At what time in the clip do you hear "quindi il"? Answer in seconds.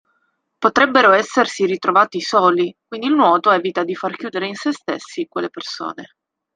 2.87-3.13